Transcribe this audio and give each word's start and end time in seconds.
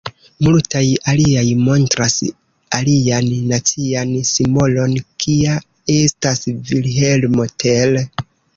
Multaj 0.45 0.81
aliaj 1.11 1.43
montras 1.67 2.15
alian 2.79 3.29
nacian 3.53 4.15
simbolon 4.31 4.97
kia 5.27 5.61
estas 6.01 6.45
Vilhelmo 6.73 7.51
Tell. 7.67 8.05